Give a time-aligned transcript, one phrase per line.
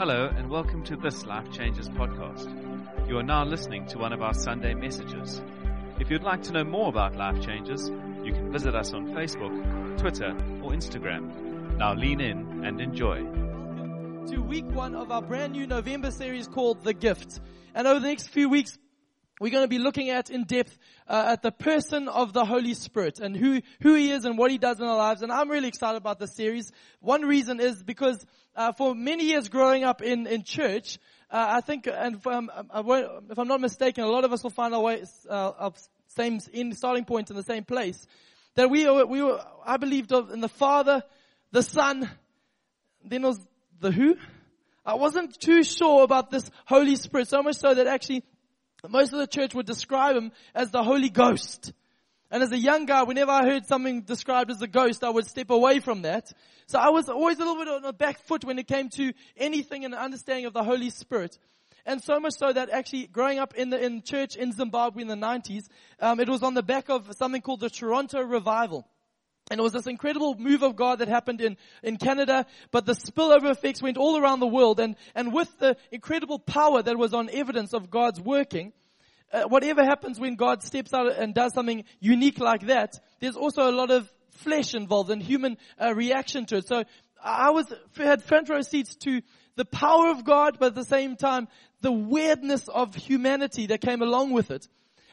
[0.00, 2.48] Hello, and welcome to this Life Changes podcast.
[3.06, 5.42] You are now listening to one of our Sunday messages.
[5.98, 7.90] If you'd like to know more about Life Changes,
[8.24, 10.30] you can visit us on Facebook, Twitter,
[10.62, 11.76] or Instagram.
[11.76, 13.18] Now lean in and enjoy.
[14.28, 17.38] to week one of our brand new November series called The Gift.
[17.74, 18.78] And over the next few weeks,
[19.40, 20.78] we're going to be looking at in depth
[21.08, 24.50] uh, at the person of the Holy Spirit and who, who He is and what
[24.50, 25.22] He does in our lives.
[25.22, 26.70] And I'm really excited about this series.
[27.00, 28.24] One reason is because
[28.54, 30.98] uh, for many years growing up in, in church,
[31.30, 32.80] uh, I think, and I
[33.30, 35.70] if I'm not mistaken, a lot of us will find our way, uh,
[36.08, 38.06] same in starting point in the same place.
[38.56, 41.02] That we, were- we were, I believed in the Father,
[41.50, 42.10] the Son,
[43.04, 43.40] then was
[43.80, 44.16] the who?
[44.84, 48.24] I wasn't too sure about this Holy Spirit, so much so that actually
[48.88, 51.72] most of the church would describe him as the Holy Ghost.
[52.30, 55.26] And as a young guy, whenever I heard something described as a ghost, I would
[55.26, 56.32] step away from that.
[56.66, 59.12] So I was always a little bit on the back foot when it came to
[59.36, 61.36] anything and understanding of the Holy Spirit.
[61.84, 65.08] And so much so that actually growing up in the in church in Zimbabwe in
[65.08, 65.64] the 90s,
[65.98, 68.86] um, it was on the back of something called the Toronto Revival.
[69.50, 72.92] And it was this incredible move of God that happened in, in Canada, but the
[72.92, 74.78] spillover effects went all around the world.
[74.78, 78.72] And, and with the incredible power that was on evidence of God's working,
[79.32, 83.68] uh, whatever happens when God steps out and does something unique like that, there's also
[83.68, 86.68] a lot of flesh involved and human uh, reaction to it.
[86.68, 86.84] So
[87.22, 89.20] I was had front row seats to
[89.56, 91.48] the power of God, but at the same time,
[91.80, 94.68] the weirdness of humanity that came along with it.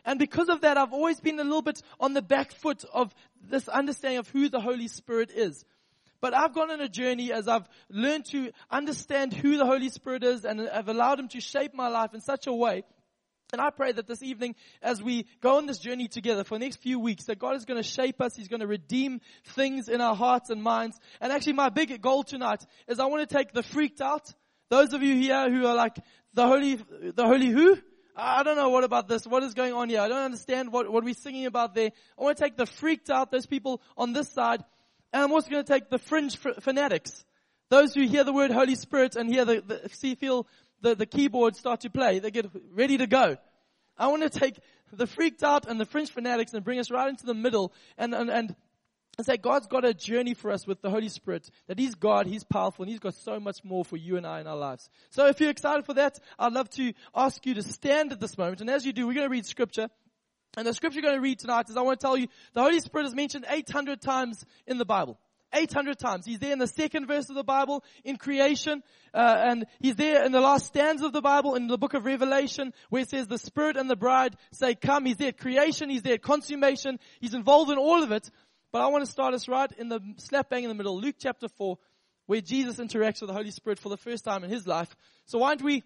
[0.08, 3.14] And because of that, I've always been a little bit on the back foot of
[3.44, 5.66] this understanding of who the Holy Spirit is.
[6.22, 10.24] But I've gone on a journey as I've learned to understand who the Holy Spirit
[10.24, 12.84] is and I've allowed Him to shape my life in such a way.
[13.52, 16.64] And I pray that this evening, as we go on this journey together for the
[16.64, 18.34] next few weeks, that God is going to shape us.
[18.34, 20.98] He's going to redeem things in our hearts and minds.
[21.20, 24.34] And actually my big goal tonight is I want to take the freaked out.
[24.70, 25.98] Those of you here who are like,
[26.34, 27.78] the holy, the holy who?
[28.20, 29.28] I don't know what about this.
[29.28, 30.02] What is going on here?
[30.02, 31.92] I don't understand what, what we're singing about there.
[32.18, 34.64] I want to take the freaked out, those people on this side.
[35.14, 37.24] And I'm also going to take the fringe fanatics.
[37.70, 40.48] Those who hear the word Holy Spirit and hear the, the see, feel
[40.82, 42.18] the, the keyboard start to play.
[42.18, 43.38] They get ready to go.
[44.00, 44.58] I want to take
[44.92, 48.16] the freaked out and the fringe fanatics and bring us right into the middle and,
[48.16, 48.56] and, and
[49.18, 51.50] and say God's got a journey for us with the Holy Spirit.
[51.68, 54.40] That He's God, He's powerful, and He's got so much more for you and I
[54.42, 54.90] in our lives.
[55.10, 58.38] So if you're excited for that, I'd love to ask you to stand at this
[58.38, 58.62] moment.
[58.62, 59.90] And as you do, we're going to read scripture.
[60.56, 62.62] And the scripture we're going to read tonight is I want to tell you the
[62.62, 65.20] Holy Spirit is mentioned 800 times in the Bible.
[65.54, 66.26] 800 times.
[66.26, 70.26] He's there in the second verse of the Bible in creation, uh, and he's there
[70.26, 73.28] in the last stanza of the Bible in the book of Revelation where it says
[73.28, 75.06] the Spirit and the bride say come.
[75.06, 78.30] He's there at creation, he's there at consummation, he's involved in all of it.
[78.72, 81.16] But I want to start us right in the slap bang in the middle, Luke
[81.20, 81.78] chapter 4,
[82.26, 84.96] where Jesus interacts with the Holy Spirit for the first time in his life.
[85.26, 85.84] So why don't we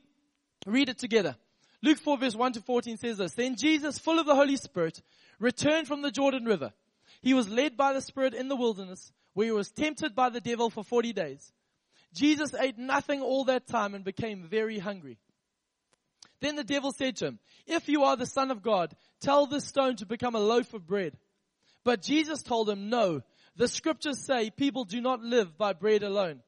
[0.66, 1.36] read it together?
[1.84, 5.02] Luke 4 verse 1 to 14 says this, Then Jesus, full of the Holy Spirit,
[5.40, 6.74] returned from the Jordan River.
[7.22, 10.42] He was led by the Spirit in the wilderness, where he was tempted by the
[10.42, 11.52] devil for 40 days.
[12.14, 15.18] Jesus ate nothing all that time and became very hungry.
[16.42, 19.66] Then the devil said to him, If you are the Son of God, tell this
[19.66, 21.16] stone to become a loaf of bread.
[21.84, 23.22] But Jesus told him, No,
[23.56, 26.42] the scriptures say people do not live by bread alone.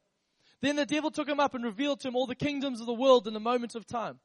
[0.62, 2.94] Then the devil took him up and revealed to him all the kingdoms of the
[2.94, 4.20] world in a moment of time.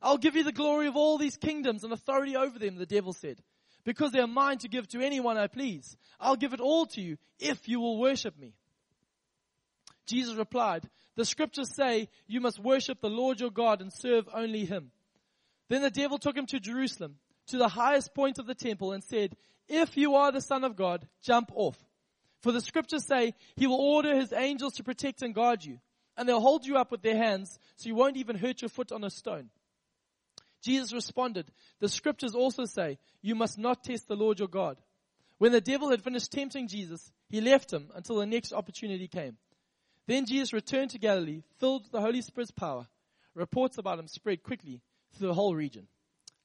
[0.00, 3.12] I'll give you the glory of all these kingdoms and authority over them, the devil
[3.12, 3.40] said,
[3.84, 5.96] because they are mine to give to anyone I please.
[6.18, 8.54] I'll give it all to you if you will worship me.
[10.06, 14.64] Jesus replied, the scriptures say you must worship the Lord your God and serve only
[14.64, 14.90] him.
[15.68, 17.16] Then the devil took him to Jerusalem,
[17.52, 19.36] to the highest point of the temple and said,
[19.68, 21.76] if you are the son of God, jump off.
[22.40, 25.78] For the scriptures say he will order his angels to protect and guard you,
[26.16, 28.90] and they'll hold you up with their hands so you won't even hurt your foot
[28.90, 29.50] on a stone.
[30.62, 34.78] Jesus responded, the scriptures also say you must not test the Lord your God.
[35.36, 39.36] When the devil had finished tempting Jesus, he left him until the next opportunity came.
[40.06, 42.86] Then Jesus returned to Galilee, filled with the Holy Spirit's power.
[43.34, 44.80] Reports about him spread quickly
[45.12, 45.86] through the whole region.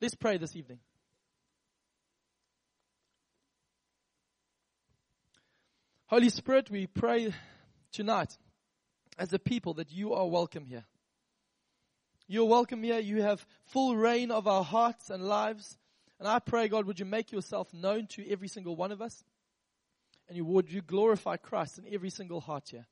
[0.01, 0.79] Let's pray this evening.
[6.07, 7.33] Holy Spirit, we pray
[7.91, 8.37] tonight
[9.17, 10.85] as a people that you are welcome here.
[12.29, 12.99] You're welcome here.
[12.99, 15.77] You have full reign of our hearts and lives.
[16.17, 19.21] And I pray, God, would you make yourself known to every single one of us?
[20.29, 22.85] And you, would you glorify Christ in every single heart here?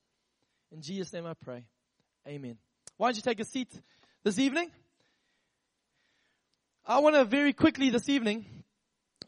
[0.73, 1.63] In Jesus' name I pray.
[2.27, 2.57] Amen.
[2.97, 3.69] Why don't you take a seat
[4.25, 4.69] this evening?
[6.85, 8.45] I want to very quickly this evening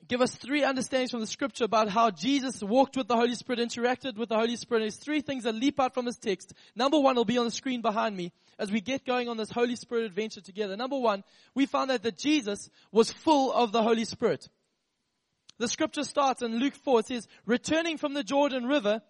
[0.07, 3.59] give us three understandings from the scripture about how Jesus walked with the Holy Spirit,
[3.59, 4.81] interacted with the Holy Spirit.
[4.81, 6.53] There's three things that leap out from this text.
[6.75, 9.51] Number one will be on the screen behind me as we get going on this
[9.51, 10.75] Holy Spirit adventure together.
[10.75, 11.23] Number one,
[11.53, 14.47] we found out that Jesus was full of the Holy Spirit.
[15.59, 16.99] The scripture starts in Luke 4.
[16.99, 19.01] It says, returning from the Jordan River,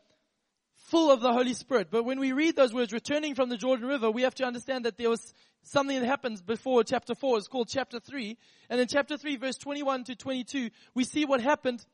[0.88, 1.90] full of the Holy Spirit.
[1.92, 4.86] But when we read those words, returning from the Jordan River, we have to understand
[4.86, 7.38] that there was something that happens before chapter 4.
[7.38, 8.38] It's called chapter 3.
[8.70, 11.86] And in chapter 3, verse 21 to 22, we see what happened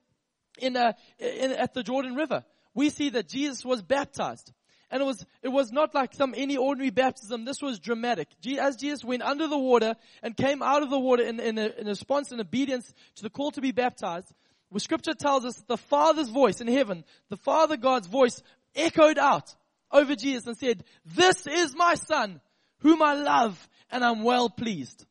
[0.60, 2.44] in, uh, in, at the Jordan River.
[2.76, 4.52] We see that Jesus was baptized.
[4.92, 7.46] And it was, it was not like some any ordinary baptism.
[7.46, 8.28] This was dramatic.
[8.60, 11.70] As Jesus went under the water and came out of the water in, in, a,
[11.80, 14.32] in response and obedience to the call to be baptized,
[14.72, 18.42] the scripture tells us the Father's voice in heaven, the Father God's voice
[18.76, 19.54] echoed out
[19.92, 22.42] over Jesus and said, this is my son
[22.80, 25.06] whom I love and I'm well pleased.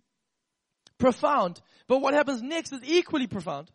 [0.98, 1.60] Profound.
[1.88, 3.70] But what happens next is equally profound.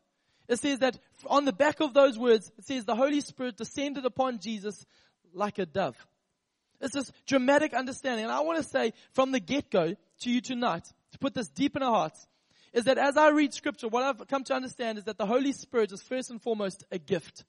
[0.47, 4.05] It says that on the back of those words, it says the Holy Spirit descended
[4.05, 4.85] upon Jesus
[5.33, 5.97] like a dove.
[6.79, 8.25] It's this dramatic understanding.
[8.25, 11.75] And I want to say from the get-go to you tonight, to put this deep
[11.75, 12.27] in our hearts,
[12.73, 15.51] is that as I read scripture, what I've come to understand is that the Holy
[15.51, 17.43] Spirit is first and foremost a gift.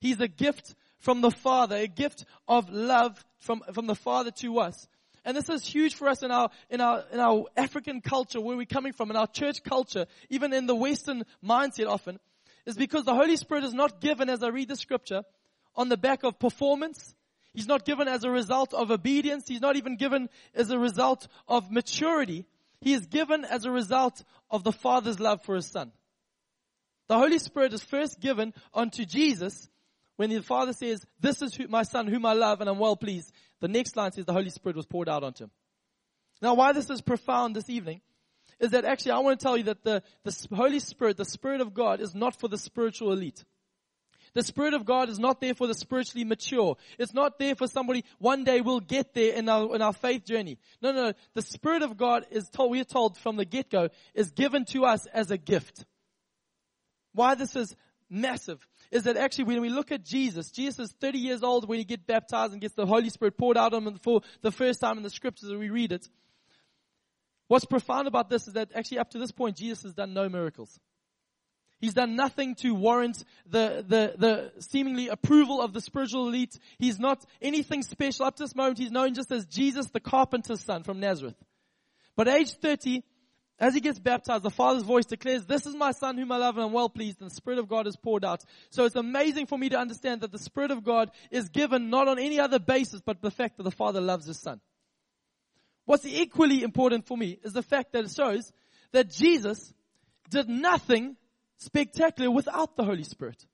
[0.00, 4.60] He's a gift from the Father, a gift of love from, from the Father to
[4.60, 4.86] us.
[5.24, 8.56] And this is huge for us in our, in our, in our African culture, where
[8.56, 12.18] we're coming from, in our church culture, even in the Western mindset often,
[12.64, 15.22] is because the Holy Spirit is not given, as I read the scripture,
[15.76, 17.14] on the back of performance.
[17.52, 19.44] He's not given as a result of obedience.
[19.46, 22.46] He's not even given as a result of maturity.
[22.80, 25.92] He is given as a result of the Father's love for His Son.
[27.08, 29.68] The Holy Spirit is first given unto Jesus
[30.20, 33.32] when the Father says, this is my Son whom I love and I'm well pleased.
[33.60, 35.50] The next line says the Holy Spirit was poured out onto him.
[36.42, 38.02] Now why this is profound this evening
[38.58, 41.62] is that actually I want to tell you that the, the Holy Spirit, the Spirit
[41.62, 43.42] of God is not for the spiritual elite.
[44.34, 46.76] The Spirit of God is not there for the spiritually mature.
[46.98, 50.26] It's not there for somebody, one day we'll get there in our, in our faith
[50.26, 50.58] journey.
[50.82, 51.12] No, no, no.
[51.32, 55.06] The Spirit of God is told, we're told from the get-go, is given to us
[55.06, 55.86] as a gift.
[57.14, 57.74] Why this is
[58.10, 61.78] massive is that actually when we look at Jesus, Jesus is 30 years old when
[61.78, 64.80] he gets baptized and gets the Holy Spirit poured out on him for the first
[64.80, 66.08] time in the scriptures as we read it.
[67.48, 70.28] What's profound about this is that actually up to this point, Jesus has done no
[70.28, 70.78] miracles.
[71.80, 76.58] He's done nothing to warrant the, the, the seemingly approval of the spiritual elite.
[76.78, 78.26] He's not anything special.
[78.26, 81.36] Up to this moment, he's known just as Jesus, the carpenter's son from Nazareth.
[82.16, 83.02] But age 30,
[83.60, 86.56] as he gets baptized, the Father's voice declares, this is my son whom I love
[86.56, 88.42] and I'm well pleased and the Spirit of God is poured out.
[88.70, 92.08] So it's amazing for me to understand that the Spirit of God is given not
[92.08, 94.60] on any other basis but the fact that the Father loves his son.
[95.84, 98.50] What's equally important for me is the fact that it shows
[98.92, 99.74] that Jesus
[100.30, 101.16] did nothing
[101.58, 103.44] spectacular without the Holy Spirit.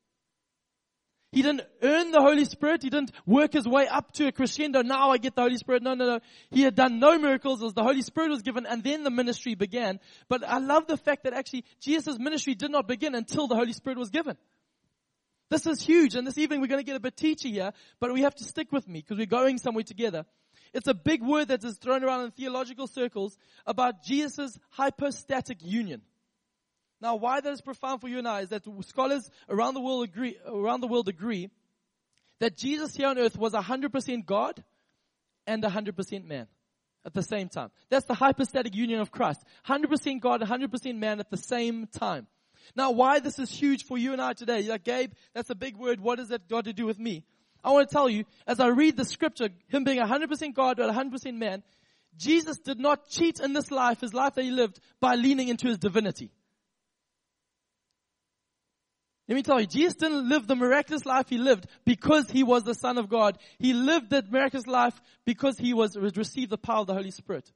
[1.33, 2.83] He didn't earn the Holy Spirit.
[2.83, 4.83] He didn't work his way up to a crescendo.
[4.83, 5.83] Now I get the Holy Spirit.
[5.83, 6.21] No, no, no.
[6.51, 9.55] He had done no miracles as the Holy Spirit was given and then the ministry
[9.55, 10.01] began.
[10.29, 13.73] But I love the fact that actually Jesus' ministry did not begin until the Holy
[13.73, 14.37] Spirit was given.
[15.51, 16.15] This is huge.
[16.15, 18.45] And this evening we're going to get a bit teachy here, but we have to
[18.45, 20.25] stick with me because we're going somewhere together.
[20.73, 23.37] It's a big word that is thrown around in theological circles
[23.67, 26.03] about Jesus' hypostatic union.
[27.01, 30.05] Now, why that is profound for you and I is that scholars around the world
[30.05, 31.51] agree, around the world agree
[32.41, 34.63] that Jesus here on earth was 100% God
[35.47, 36.47] and 100% man
[37.05, 37.71] at the same time.
[37.89, 39.43] That's the hypostatic union of Christ.
[39.69, 42.27] 100% God, 100% man at the same time.
[42.75, 44.61] Now, why this is huge for you and I today?
[44.61, 46.01] You're like, Gabe, that's a big word.
[46.01, 47.25] What does that got to do with me?
[47.63, 50.93] I want to tell you, as I read the scripture, him being 100% God but
[50.93, 51.63] 100% man,
[52.17, 55.69] Jesus did not cheat in this life, his life that he lived, by leaning into
[55.69, 56.31] his divinity.
[59.29, 62.63] Let me tell you, Jesus didn't live the miraculous life he lived because he was
[62.63, 63.39] the Son of God.
[63.59, 67.53] He lived that miraculous life because he was received the power of the Holy Spirit.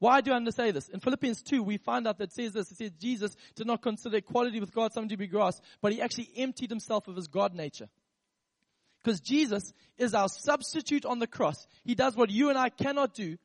[0.00, 0.90] Why do I say this?
[0.90, 2.70] In Philippians 2, we find out that says this.
[2.70, 6.02] It says Jesus did not consider equality with God something to be grasped, but he
[6.02, 7.88] actually emptied himself of his God nature.
[9.02, 11.66] Because Jesus is our substitute on the cross.
[11.84, 13.38] He does what you and I cannot do.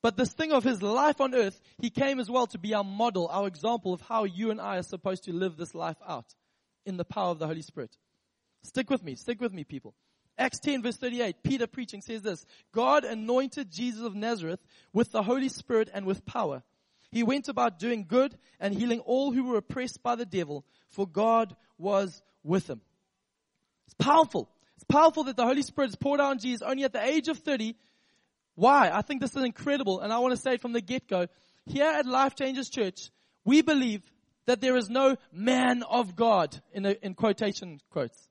[0.00, 2.84] But this thing of his life on earth, he came as well to be our
[2.84, 6.34] model, our example of how you and I are supposed to live this life out
[6.86, 7.96] in the power of the Holy Spirit.
[8.62, 9.94] Stick with me, stick with me, people.
[10.38, 14.60] Acts 10 verse 38, Peter preaching says this, God anointed Jesus of Nazareth
[14.92, 16.62] with the Holy Spirit and with power.
[17.10, 21.06] He went about doing good and healing all who were oppressed by the devil, for
[21.06, 22.80] God was with him.
[23.86, 24.50] It's powerful.
[24.74, 27.28] It's powerful that the Holy Spirit is poured out on Jesus only at the age
[27.28, 27.74] of 30.
[28.56, 28.90] Why?
[28.92, 31.28] I think this is incredible, and I want to say it from the get-go.
[31.66, 33.10] Here at Life Changes Church,
[33.44, 34.02] we believe
[34.46, 38.28] that there is no man of God in, a, in quotation quotes.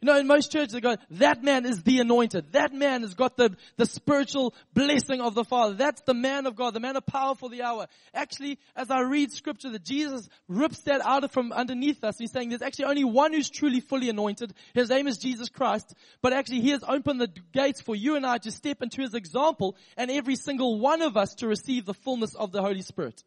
[0.00, 2.52] You know, in most churches they go, that man is the anointed.
[2.52, 5.74] That man has got the, the spiritual blessing of the Father.
[5.74, 7.88] That's the man of God, the man of power for the hour.
[8.14, 12.14] Actually, as I read scripture, that Jesus rips that out of from underneath us.
[12.16, 14.54] He's saying there's actually only one who's truly fully anointed.
[14.72, 15.92] His name is Jesus Christ.
[16.22, 19.14] But actually he has opened the gates for you and I to step into his
[19.14, 23.24] example and every single one of us to receive the fullness of the Holy Spirit.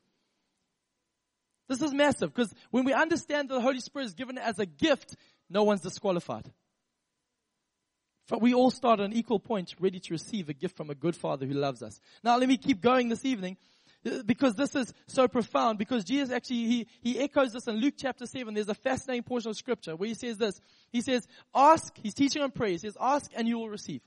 [1.71, 4.65] This is massive because when we understand that the Holy Spirit is given as a
[4.65, 5.15] gift,
[5.49, 6.51] no one's disqualified.
[8.27, 10.95] But we all start at an equal point, ready to receive a gift from a
[10.95, 12.01] good Father who loves us.
[12.25, 13.55] Now let me keep going this evening
[14.05, 17.93] uh, because this is so profound because Jesus actually, he, he echoes this in Luke
[17.97, 18.53] chapter 7.
[18.53, 20.59] There's a fascinating portion of scripture where he says this.
[20.91, 21.25] He says,
[21.55, 22.71] ask, he's teaching on prayer.
[22.71, 24.01] He says, ask and you will receive.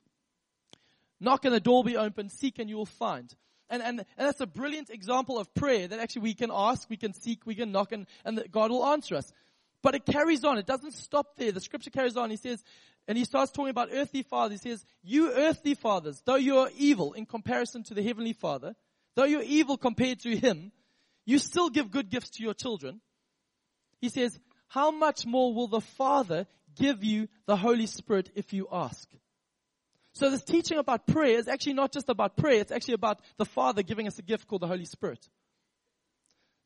[1.18, 2.30] Knock and the door will be opened.
[2.30, 3.34] Seek and you will find.
[3.70, 6.96] And, and, and that's a brilliant example of prayer that actually we can ask, we
[6.96, 9.32] can seek, we can knock and, and God will answer us.
[9.82, 10.58] But it carries on.
[10.58, 11.52] It doesn't stop there.
[11.52, 12.30] The scripture carries on.
[12.30, 12.62] He says,
[13.06, 14.62] and he starts talking about earthly fathers.
[14.62, 18.74] He says, you earthly fathers, though you are evil in comparison to the heavenly father,
[19.14, 20.72] though you're evil compared to him,
[21.26, 23.00] you still give good gifts to your children.
[24.00, 28.68] He says, how much more will the father give you the Holy Spirit if you
[28.72, 29.08] ask?
[30.14, 33.44] So this teaching about prayer is actually not just about prayer, it's actually about the
[33.44, 35.28] Father giving us a gift called the Holy Spirit.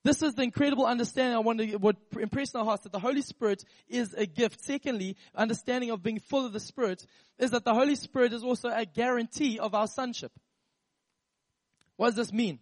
[0.05, 3.23] This is the incredible understanding I want to would impress our hearts that the Holy
[3.23, 4.63] Spirit is a gift.
[4.63, 7.05] Secondly, understanding of being full of the Spirit
[7.39, 10.33] is that the Holy Spirit is also a guarantee of our sonship.
[11.97, 12.59] What does this mean?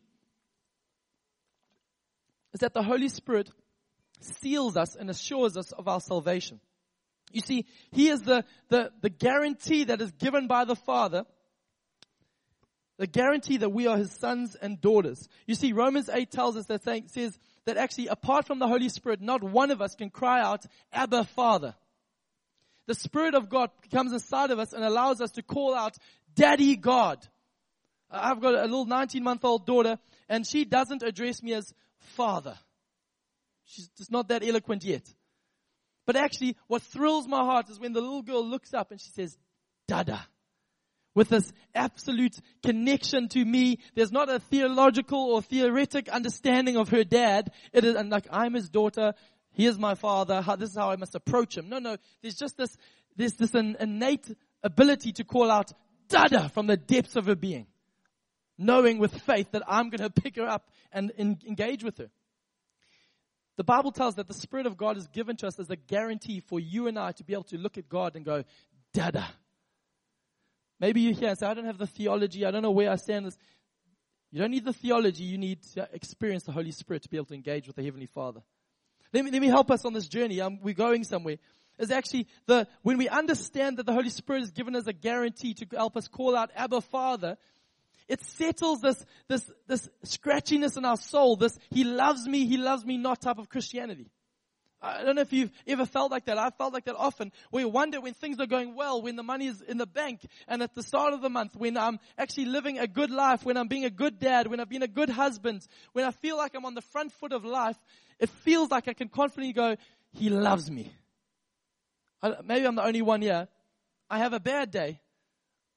[2.55, 3.51] Is that the Holy Spirit
[4.21, 6.61] seals us and assures us of our salvation.
[7.33, 11.25] You see, He is the, the, the guarantee that is given by the Father
[12.99, 15.29] the guarantee that we are his sons and daughters.
[15.47, 19.21] You see, Romans 8 tells us that says that actually apart from the Holy Spirit,
[19.21, 21.75] not one of us can cry out, Abba Father.
[22.87, 25.97] The Spirit of God comes inside of us and allows us to call out,
[26.35, 27.19] Daddy God.
[28.11, 32.57] I've got a little 19 month old daughter and she doesn't address me as Father.
[33.65, 35.03] She's just not that eloquent yet.
[36.07, 39.11] But actually, what thrills my heart is when the little girl looks up and she
[39.11, 39.37] says,
[39.89, 40.27] Dada
[41.17, 43.79] with this absolute connection to me.
[43.95, 47.51] There's not a theological or theoretic understanding of her dad.
[47.73, 49.15] It is, and like, I'm his daughter.
[49.53, 50.43] He is my father.
[50.43, 51.71] How, this is how I must approach him.
[51.71, 51.97] No, no.
[52.21, 52.77] There's just this,
[53.17, 54.31] there's this innate
[54.63, 55.73] ability to call out
[56.09, 57.67] Dada from the depths of her being.
[58.59, 62.11] Knowing with faith that I'm going to pick her up and engage with her.
[63.57, 66.41] The Bible tells that the Spirit of God is given to us as a guarantee
[66.41, 68.45] for you and I to be able to look at God and go,
[68.93, 69.27] Dada.
[70.79, 72.45] Maybe you're here and say, I don't have the theology.
[72.45, 73.27] I don't know where I stand.
[73.27, 73.39] This.
[74.31, 75.25] You don't need the theology.
[75.25, 78.07] You need to experience the Holy Spirit to be able to engage with the Heavenly
[78.07, 78.43] Father.
[79.13, 80.41] Let me, let me help us on this journey.
[80.41, 81.37] Um, we're going somewhere.
[81.79, 85.55] Is actually the, when we understand that the Holy Spirit is given as a guarantee
[85.55, 87.37] to help us call out Abba Father,
[88.09, 92.85] it settles this, this, this scratchiness in our soul, this He loves me, He loves
[92.85, 94.11] me not type of Christianity.
[94.81, 96.39] I don't know if you've ever felt like that.
[96.39, 97.33] I felt like that often.
[97.51, 100.63] We wonder when things are going well, when the money is in the bank, and
[100.63, 103.69] at the start of the month, when I'm actually living a good life, when I'm
[103.69, 106.67] being a good dad, when I've been a good husband, when I feel like I'm
[106.67, 107.77] on the front foot of life,
[108.19, 109.77] it feels like I can confidently go,
[110.13, 110.93] He loves me.
[112.23, 113.49] I, maybe I'm the only one here.
[114.11, 115.01] I have a bad day.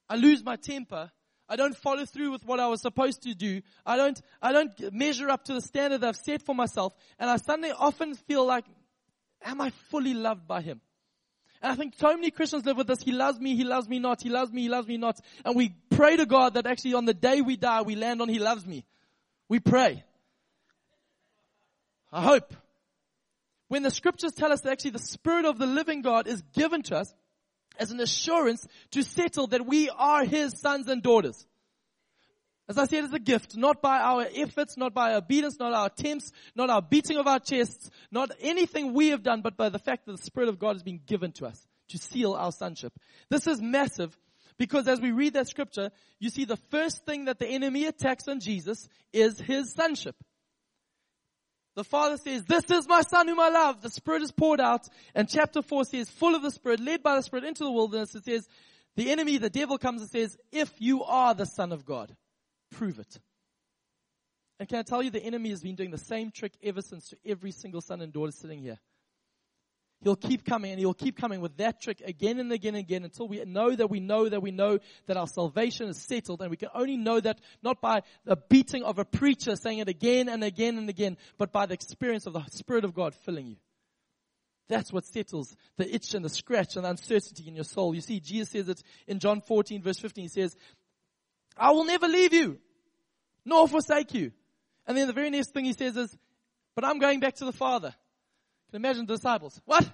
[0.07, 1.09] I lose my temper.
[1.49, 3.61] I don't follow through with what I was supposed to do.
[3.85, 6.93] I don't, I don't measure up to the standard I've set for myself.
[7.17, 8.65] And I suddenly often feel like,
[9.43, 10.81] Am I fully loved by Him?
[11.61, 13.01] And I think so many Christians live with this.
[13.01, 15.19] He loves me, He loves me not, He loves me, He loves me not.
[15.43, 18.29] And we pray to God that actually on the day we die, we land on
[18.29, 18.85] He loves me.
[19.47, 20.03] We pray.
[22.11, 22.53] I hope.
[23.67, 26.81] When the scriptures tell us that actually the Spirit of the living God is given
[26.83, 27.13] to us
[27.79, 31.45] as an assurance to settle that we are His sons and daughters.
[32.67, 35.73] As I said, it's a gift, not by our efforts, not by our obedience, not
[35.73, 39.69] our attempts, not our beating of our chests, not anything we have done, but by
[39.69, 42.51] the fact that the Spirit of God has been given to us to seal our
[42.51, 42.93] sonship.
[43.29, 44.15] This is massive
[44.59, 48.27] because as we read that scripture, you see the first thing that the enemy attacks
[48.27, 50.15] on Jesus is his sonship.
[51.79, 53.81] The Father says, this is my son whom I love.
[53.81, 54.81] The Spirit is poured out.
[55.15, 58.13] And chapter 4 says, full of the Spirit, led by the Spirit into the wilderness.
[58.15, 58.45] It says,
[58.97, 62.13] the enemy, the devil comes and says, if you are the son of God
[62.69, 63.17] prove it.
[64.59, 67.07] And can I tell you, the enemy has been doing the same trick ever since
[67.11, 68.79] to every single son and daughter sitting here.
[70.01, 73.03] He'll keep coming and he'll keep coming with that trick again and again and again
[73.03, 76.49] until we know that we know that we know that our salvation is settled and
[76.49, 80.29] we can only know that not by the beating of a preacher saying it again
[80.29, 83.57] and again and again, but by the experience of the Spirit of God filling you.
[84.69, 87.93] That's what settles the itch and the scratch and the uncertainty in your soul.
[87.93, 90.23] You see, Jesus says it in John 14 verse 15.
[90.23, 90.55] He says,
[91.57, 92.59] I will never leave you,
[93.43, 94.31] nor forsake you.
[94.87, 96.15] And then the very next thing he says is,
[96.73, 97.93] but I'm going back to the Father.
[98.69, 99.59] Can imagine the disciples.
[99.65, 99.89] What?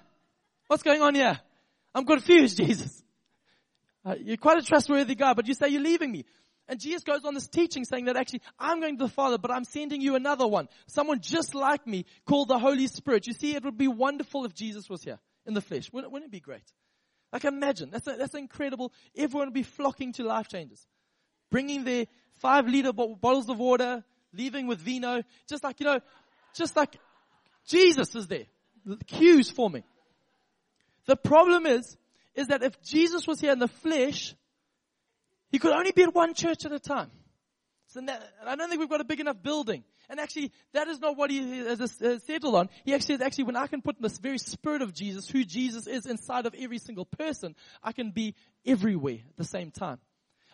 [0.66, 1.38] What's going on here?
[1.94, 3.02] I'm confused, Jesus.
[4.04, 6.24] Uh, you're quite a trustworthy guy, but you say you're leaving me.
[6.68, 9.50] And Jesus goes on this teaching saying that actually I'm going to the Father, but
[9.50, 10.68] I'm sending you another one.
[10.88, 13.26] Someone just like me called the Holy Spirit.
[13.26, 15.92] You see, it would be wonderful if Jesus was here in the flesh.
[15.92, 16.64] Wouldn't, wouldn't it be great?
[17.32, 18.92] Like imagine, that's, a, that's incredible.
[19.16, 20.84] Everyone would be flocking to life changes.
[21.50, 26.00] Bringing their five liter bottles of water, leaving with vino, just like, you know,
[26.54, 26.96] just like
[27.66, 28.46] Jesus is there the
[29.06, 29.84] queues forming.
[31.06, 31.96] The problem is,
[32.34, 34.34] is that if Jesus was here in the flesh,
[35.50, 37.10] he could only be at one church at a time.
[37.88, 39.84] So that, I don't think we've got a big enough building.
[40.08, 42.68] And actually, that is not what he has settled on.
[42.84, 46.06] He actually actually, when I can put this very spirit of Jesus, who Jesus is
[46.06, 49.98] inside of every single person, I can be everywhere at the same time.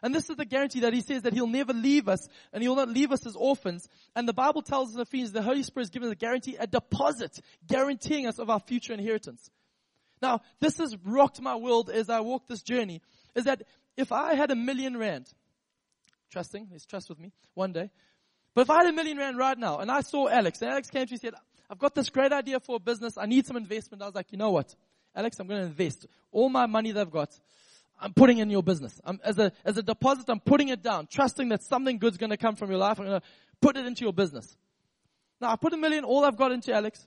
[0.02, 2.74] And this is the guarantee that he says that he'll never leave us and he'll
[2.74, 3.88] not leave us as orphans.
[4.16, 6.56] And the Bible tells us in Ephesians the Holy Spirit has given us a guarantee,
[6.58, 9.48] a deposit, guaranteeing us of our future inheritance.
[10.20, 13.00] Now, this has rocked my world as I walk this journey,
[13.34, 13.62] is that
[13.96, 15.32] if I had a million rand,
[16.30, 17.90] trusting, let's trust with me, one day,
[18.54, 20.90] but if I had a million rand right now and I saw Alex, and Alex
[20.90, 21.34] came to me and said,
[21.70, 24.02] I've got this great idea for a business, I need some investment.
[24.02, 24.74] I was like, you know what?
[25.14, 27.30] Alex, I'm going to invest all my money that I've got
[28.00, 29.00] I'm putting in your business.
[29.04, 32.36] I'm, as a, as a deposit, I'm putting it down, trusting that something good's gonna
[32.36, 32.98] come from your life.
[32.98, 33.22] I'm gonna
[33.60, 34.56] put it into your business.
[35.40, 37.06] Now, I put a million, all I've got into Alex.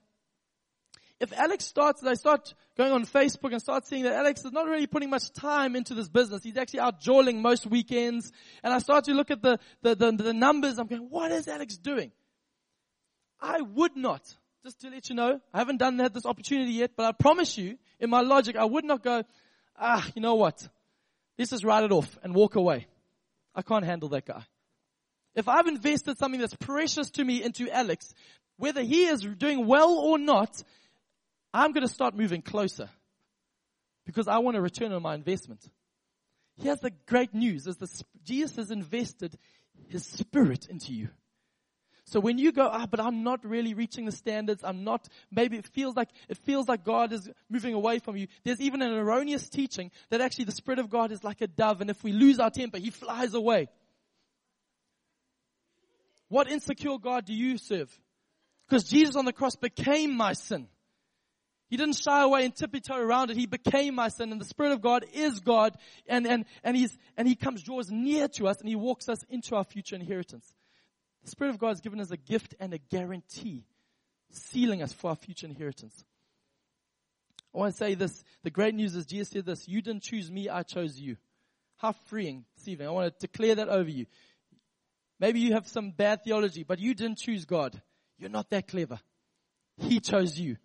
[1.19, 4.67] If Alex starts, I start going on Facebook and start seeing that Alex is not
[4.67, 6.43] really putting much time into this business.
[6.43, 8.33] He's actually out jawling most weekends.
[8.63, 10.77] And I start to look at the, the, the, the numbers.
[10.77, 12.11] I'm going, what is Alex doing?
[13.39, 14.21] I would not,
[14.63, 17.57] just to let you know, I haven't done that this opportunity yet, but I promise
[17.57, 19.23] you, in my logic, I would not go,
[19.79, 20.67] ah, you know what?
[21.37, 22.87] Let's just write it off and walk away.
[23.53, 24.43] I can't handle that guy.
[25.35, 28.13] If I've invested something that's precious to me into Alex,
[28.57, 30.63] whether he is doing well or not,
[31.53, 32.89] I'm going to start moving closer
[34.05, 35.61] because I want a return on my investment.
[36.61, 37.89] Here's the great news is that
[38.23, 39.37] Jesus has invested
[39.89, 41.09] his spirit into you.
[42.07, 45.57] So when you go, ah, but I'm not really reaching the standards, I'm not, maybe
[45.57, 48.27] it feels like, it feels like God is moving away from you.
[48.43, 51.81] There's even an erroneous teaching that actually the Spirit of God is like a dove
[51.81, 53.69] and if we lose our temper, He flies away.
[56.29, 57.91] What insecure God do you serve?
[58.67, 60.67] Because Jesus on the cross became my sin.
[61.69, 63.37] He didn't shy away and tiptoe around it.
[63.37, 65.75] He became my sin and the Spirit of God is God
[66.07, 69.23] and, and, and he's, and he comes, draws near to us and he walks us
[69.27, 70.53] into our future inheritance.
[71.25, 73.65] The Spirit of God has given us a gift and a guarantee,
[74.31, 76.05] sealing us for our future inheritance.
[77.53, 78.23] I want to say this.
[78.43, 81.17] The great news is Jesus said this, you didn't choose me, I chose you.
[81.77, 82.87] How freeing evening.
[82.87, 84.05] I want to declare that over you.
[85.19, 87.81] Maybe you have some bad theology, but you didn't choose God.
[88.17, 88.99] You're not that clever.
[89.77, 90.57] He chose you.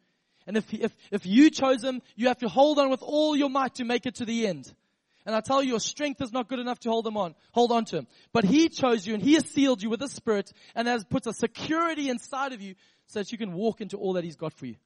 [0.46, 3.50] And if, if, if you chose him, you have to hold on with all your
[3.50, 4.72] might to make it to the end.
[5.26, 7.72] And I tell you, your strength is not good enough to hold them on, hold
[7.72, 8.06] on to him.
[8.32, 11.26] But he chose you and he has sealed you with the spirit and has put
[11.26, 12.74] a security inside of you
[13.06, 14.76] so that you can walk into all that he's got for you.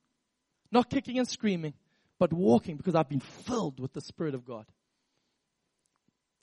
[0.73, 1.75] Not kicking and screaming,
[2.19, 4.67] but walking because I've been filled with the spirit of God.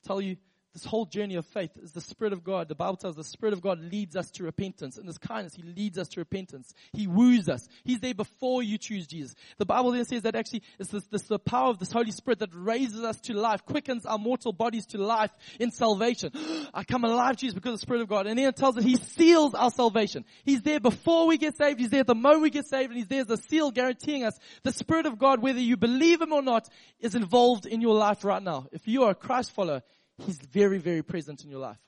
[0.04, 0.36] I tell you,
[0.72, 2.68] this whole journey of faith is the Spirit of God.
[2.68, 4.96] The Bible tells us the Spirit of God leads us to repentance.
[4.96, 6.72] In His kindness, He leads us to repentance.
[6.92, 7.68] He woos us.
[7.84, 9.34] He's there before you choose Jesus.
[9.58, 12.38] The Bible then says that actually it's this, this the power of this Holy Spirit
[12.38, 15.30] that raises us to life, quickens our mortal bodies to life
[15.60, 16.32] in salvation.
[16.74, 18.26] I come alive, Jesus, because of the Spirit of God.
[18.26, 20.24] And then it tells us He seals our salvation.
[20.44, 21.80] He's there before we get saved.
[21.80, 22.90] He's there the moment we get saved.
[22.90, 26.22] And He's there as a seal guaranteeing us the Spirit of God, whether you believe
[26.22, 28.68] Him or not, is involved in your life right now.
[28.72, 29.82] If you are a Christ follower,
[30.18, 31.78] He's very, very present in your life.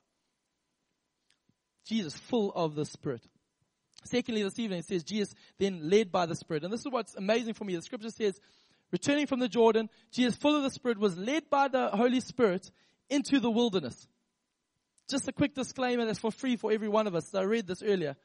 [1.85, 3.23] Jesus, full of the Spirit.
[4.05, 6.65] Secondly, this evening it says Jesus then led by the Spirit.
[6.65, 7.77] And this is what's amazing for me.
[7.77, 8.39] The scripture says,
[8.91, 12.71] returning from the Jordan, Jesus, full of the Spirit, was led by the Holy Spirit
[13.09, 14.07] into the wilderness.
[15.09, 17.35] Just a quick disclaimer that's for free for every one of us.
[17.35, 18.17] I read this earlier.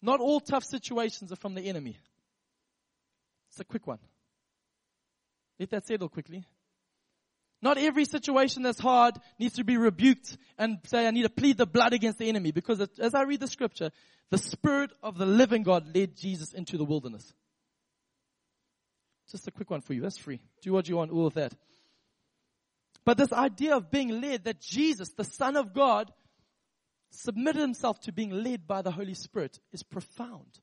[0.00, 1.96] Not all tough situations are from the enemy.
[3.50, 3.98] It's a quick one.
[5.58, 6.44] Let that settle quickly.
[7.62, 11.56] Not every situation that's hard needs to be rebuked and say, I need to plead
[11.56, 12.50] the blood against the enemy.
[12.50, 13.92] Because as I read the scripture,
[14.30, 17.32] the Spirit of the living God led Jesus into the wilderness.
[19.30, 20.00] Just a quick one for you.
[20.00, 20.40] That's free.
[20.62, 21.54] Do what you want, all of that.
[23.04, 26.12] But this idea of being led, that Jesus, the Son of God,
[27.10, 30.58] submitted himself to being led by the Holy Spirit is profound.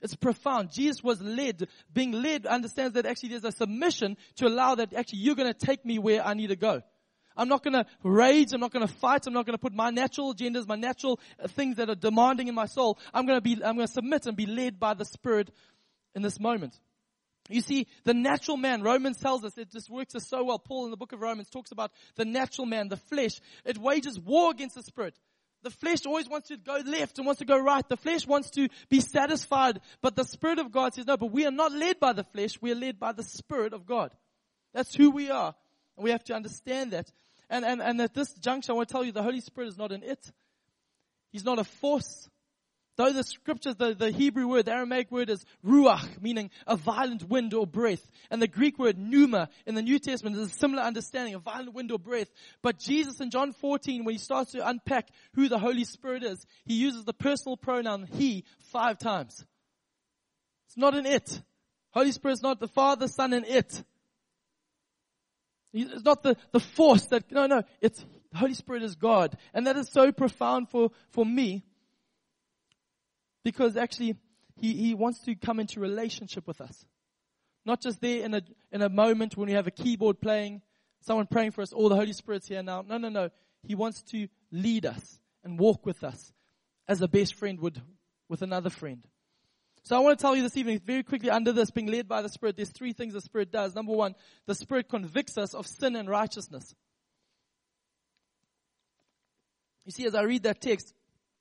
[0.00, 0.70] It's profound.
[0.72, 1.68] Jesus was led.
[1.92, 5.66] Being led understands that actually there's a submission to allow that actually you're going to
[5.66, 6.82] take me where I need to go.
[7.36, 8.52] I'm not going to rage.
[8.52, 9.26] I'm not going to fight.
[9.26, 12.48] I'm not going to put my natural agendas, my natural uh, things that are demanding
[12.48, 12.98] in my soul.
[13.14, 15.50] I'm going to be, I'm going to submit and be led by the Spirit
[16.14, 16.78] in this moment.
[17.48, 20.58] You see, the natural man, Romans tells us, it just works us so well.
[20.58, 23.40] Paul in the book of Romans talks about the natural man, the flesh.
[23.64, 25.14] It wages war against the spirit.
[25.62, 27.86] The flesh always wants to go left and wants to go right.
[27.88, 31.46] The flesh wants to be satisfied, but the Spirit of God says, no, but we
[31.46, 32.60] are not led by the flesh.
[32.60, 34.12] We are led by the Spirit of God.
[34.72, 35.54] That's who we are.
[35.96, 37.10] And we have to understand that.
[37.50, 39.78] And, and, and at this juncture, I want to tell you the Holy Spirit is
[39.78, 40.30] not an it.
[41.32, 42.28] He's not a force.
[42.98, 47.28] Though the scriptures, the, the Hebrew word, the Aramaic word is ruach, meaning a violent
[47.28, 48.04] wind or breath.
[48.28, 51.74] And the Greek word pneuma in the New Testament is a similar understanding, a violent
[51.74, 52.26] wind or breath.
[52.60, 56.44] But Jesus in John 14, when he starts to unpack who the Holy Spirit is,
[56.64, 59.46] he uses the personal pronoun he five times.
[60.66, 61.40] It's not an it.
[61.92, 63.84] Holy Spirit is not the Father, Son, and it.
[65.72, 69.38] It's not the, the force that, no, no, it's, the Holy Spirit is God.
[69.54, 71.62] And that is so profound for, for me
[73.48, 74.14] because actually,
[74.60, 76.84] he, he wants to come into relationship with us.
[77.64, 80.60] Not just there in a, in a moment when we have a keyboard playing,
[81.00, 82.84] someone praying for us, all the Holy Spirit's here now.
[82.86, 83.30] No, no, no.
[83.62, 86.34] He wants to lead us and walk with us
[86.86, 87.80] as a best friend would
[88.28, 89.02] with another friend.
[89.82, 92.20] So I want to tell you this evening, very quickly, under this, being led by
[92.20, 93.74] the Spirit, there's three things the Spirit does.
[93.74, 96.74] Number one, the Spirit convicts us of sin and righteousness.
[99.86, 100.92] You see, as I read that text,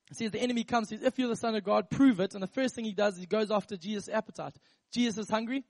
[0.09, 2.33] it says the enemy comes, says, if you're the son of God, prove it.
[2.33, 4.55] And the first thing he does is he goes after Jesus' appetite.
[4.91, 5.65] Jesus is hungry.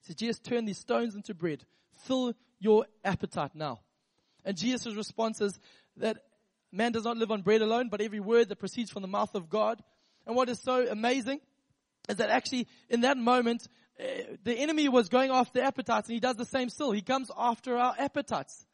[0.00, 1.64] He says, Jesus, turn these stones into bread.
[2.04, 3.80] Fill your appetite now.
[4.44, 5.58] And Jesus' response is
[5.98, 6.18] that
[6.72, 9.34] man does not live on bread alone, but every word that proceeds from the mouth
[9.34, 9.80] of God.
[10.26, 11.40] And what is so amazing
[12.08, 13.66] is that actually in that moment,
[14.00, 14.04] uh,
[14.42, 16.90] the enemy was going after appetites and he does the same still.
[16.90, 18.66] He comes after our appetites.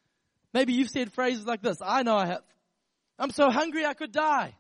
[0.54, 1.78] Maybe you've said phrases like this.
[1.84, 2.42] I know I have.
[3.18, 4.54] I'm so hungry I could die.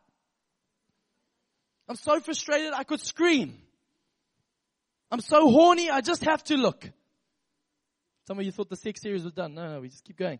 [1.90, 3.58] I'm so frustrated I could scream.
[5.10, 6.88] I'm so horny I just have to look.
[8.28, 9.54] Some of you thought the sex series was done.
[9.54, 10.38] No, no, we just keep going.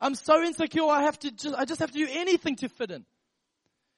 [0.00, 2.90] I'm so insecure I have to just, I just have to do anything to fit
[2.90, 3.04] in.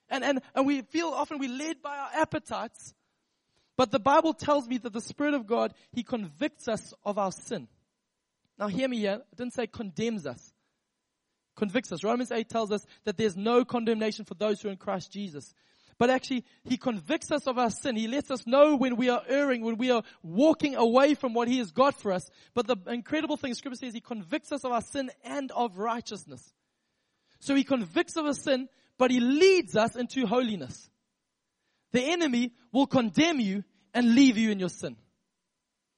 [0.09, 2.93] And, and, and we feel often we're led by our appetites.
[3.77, 7.31] But the Bible tells me that the Spirit of God, He convicts us of our
[7.31, 7.69] sin.
[8.59, 9.21] Now hear me here.
[9.31, 10.53] It didn't say condemns us.
[11.55, 12.03] Convicts us.
[12.03, 15.55] Romans 8 tells us that there's no condemnation for those who are in Christ Jesus.
[16.03, 17.95] But actually, He convicts us of our sin.
[17.95, 21.47] He lets us know when we are erring, when we are walking away from what
[21.47, 22.29] He has got for us.
[22.55, 26.55] But the incredible thing, Scripture says He convicts us of our sin and of righteousness.
[27.39, 30.91] So He convicts of our sin, but He leads us into holiness.
[31.93, 33.63] The enemy will condemn you
[33.95, 34.97] and leave you in your sin.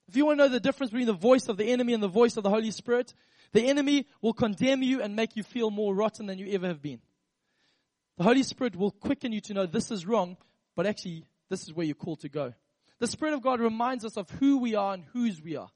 [0.07, 2.09] If you want to know the difference between the voice of the enemy and the
[2.09, 3.14] voice of the Holy Spirit,
[3.53, 6.83] the enemy will condemn you and make you feel more rotten than you ever have
[6.83, 7.01] been.
[8.16, 10.37] The Holy Spirit will quicken you to know this is wrong,
[10.77, 12.55] but actually, this is where you're called to go.
[13.00, 15.70] The Spirit of God reminds us of who we are and whose we are.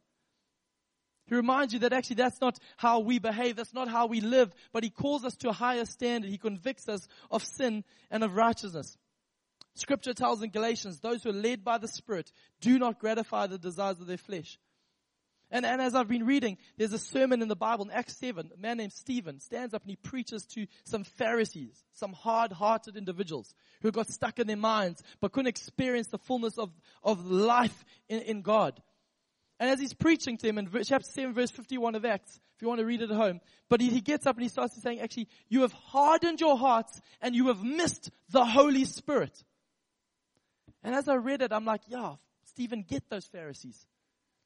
[1.26, 4.54] He reminds you that actually that's not how we behave, that's not how we live,
[4.72, 6.30] but He calls us to a higher standard.
[6.30, 8.96] He convicts us of sin and of righteousness.
[9.74, 13.58] Scripture tells in Galatians, those who are led by the Spirit do not gratify the
[13.58, 14.58] desires of their flesh.
[15.50, 18.50] And, and as I've been reading, there's a sermon in the Bible in Acts 7.
[18.54, 23.54] A man named Stephen stands up and he preaches to some Pharisees, some hard-hearted individuals
[23.80, 26.70] who got stuck in their minds but couldn't experience the fullness of,
[27.02, 28.80] of life in, in God.
[29.58, 32.68] And as he's preaching to them in chapter 7 verse 51 of Acts, if you
[32.68, 35.00] want to read it at home, but he, he gets up and he starts saying,
[35.00, 39.42] actually, you have hardened your hearts and you have missed the Holy Spirit.
[40.82, 43.86] And as I read it, I'm like, yeah, Stephen, get those Pharisees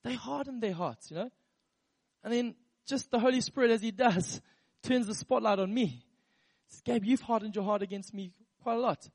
[0.04, 1.30] they harden their hearts, you know.
[2.24, 2.54] And then
[2.86, 4.40] just the Holy Spirit, as He does,
[4.82, 6.04] turns the spotlight on me.
[6.68, 9.08] Says, Gabe, you've hardened your heart against me quite a lot.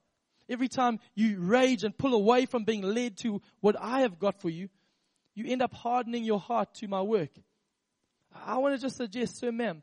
[0.49, 4.41] Every time you rage and pull away from being led to what I have got
[4.41, 4.69] for you,
[5.35, 7.29] you end up hardening your heart to my work.
[8.33, 9.81] I want to just suggest, sir, ma'am,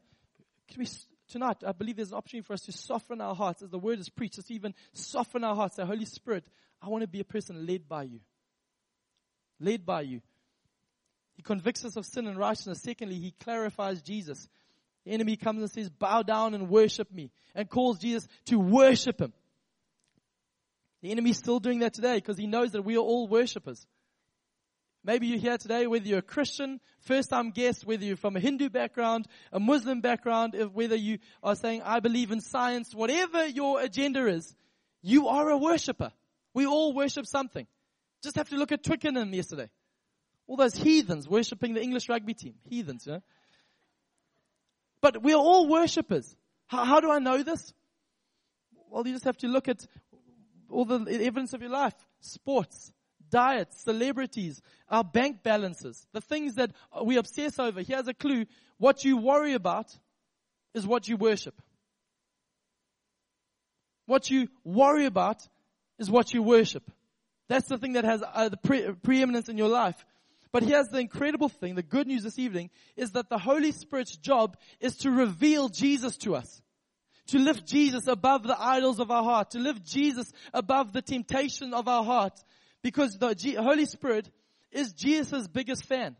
[0.68, 0.88] can we,
[1.28, 3.98] tonight, I believe there's an opportunity for us to soften our hearts as the word
[3.98, 5.76] is preached, just even soften our hearts.
[5.76, 6.44] Say, Holy Spirit,
[6.80, 8.20] I want to be a person led by you.
[9.60, 10.22] Led by you.
[11.36, 12.80] He convicts us of sin and righteousness.
[12.82, 14.48] Secondly, he clarifies Jesus.
[15.04, 19.20] The enemy comes and says, bow down and worship me and calls Jesus to worship
[19.20, 19.32] him.
[21.02, 23.86] The enemy is still doing that today because he knows that we are all worshippers.
[25.06, 28.40] Maybe you're here today, whether you're a Christian, first time guest, whether you're from a
[28.40, 33.82] Hindu background, a Muslim background, whether you are saying, I believe in science, whatever your
[33.82, 34.56] agenda is,
[35.02, 36.10] you are a worshiper.
[36.54, 37.66] We all worship something.
[38.22, 39.68] Just have to look at Twickenham yesterday.
[40.46, 42.54] All those heathens worshipping the English rugby team.
[42.68, 43.22] Heathens, know.
[45.00, 46.36] But we are all worshippers.
[46.66, 47.72] How, how do I know this?
[48.90, 49.86] Well, you just have to look at
[50.70, 51.94] all the evidence of your life.
[52.20, 52.92] Sports,
[53.30, 56.72] diets, celebrities, our bank balances, the things that
[57.04, 57.82] we obsess over.
[57.82, 58.46] Here's a clue.
[58.78, 59.86] What you worry about
[60.74, 61.60] is what you worship.
[64.06, 65.46] What you worry about
[65.98, 66.90] is what you worship.
[67.48, 70.04] That's the thing that has uh, the pre- preeminence in your life.
[70.54, 74.16] But here's the incredible thing, the good news this evening, is that the Holy Spirit's
[74.16, 76.62] job is to reveal Jesus to us.
[77.28, 79.50] To lift Jesus above the idols of our heart.
[79.50, 82.38] To lift Jesus above the temptation of our heart.
[82.84, 84.30] Because the G- Holy Spirit
[84.70, 86.14] is Jesus' biggest fan.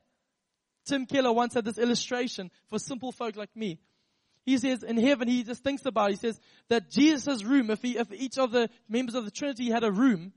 [0.85, 3.79] Tim Keller once had this illustration for simple folk like me.
[4.45, 6.15] He says in heaven, he just thinks about it.
[6.15, 9.71] He says that Jesus' room, if, he, if each of the members of the Trinity
[9.71, 10.33] had a room,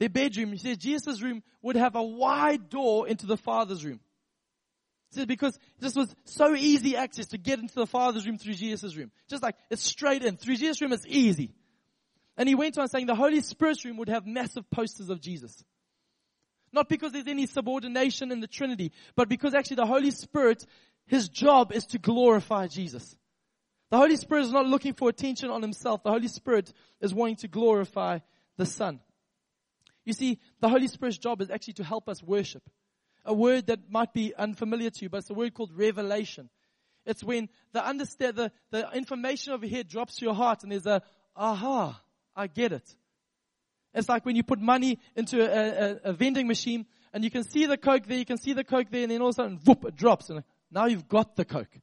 [0.00, 4.00] their bedroom, he says Jesus' room would have a wide door into the Father's room.
[5.10, 8.54] He says because this was so easy access to get into the Father's room through
[8.54, 9.12] Jesus' room.
[9.28, 10.36] Just like it's straight in.
[10.36, 11.52] Through Jesus' room, it's easy.
[12.36, 15.62] And he went on saying the Holy Spirit's room would have massive posters of Jesus.
[16.72, 20.66] Not because there's any subordination in the Trinity, but because actually the Holy Spirit,
[21.06, 23.16] his job is to glorify Jesus.
[23.90, 26.02] The Holy Spirit is not looking for attention on himself.
[26.02, 28.18] The Holy Spirit is wanting to glorify
[28.56, 28.98] the Son.
[30.04, 32.62] You see, the Holy Spirit's job is actually to help us worship.
[33.24, 36.50] A word that might be unfamiliar to you, but it's a word called revelation.
[37.06, 40.86] It's when the understand, the, the information over here drops to your heart and there's
[40.86, 41.02] a,
[41.36, 42.00] aha,
[42.36, 42.96] I get it.
[43.94, 47.44] It's like when you put money into a, a, a vending machine and you can
[47.44, 49.36] see the Coke there, you can see the Coke there, and then all of a
[49.36, 50.30] sudden, whoop, it drops.
[50.30, 51.78] And now you've got the Coke.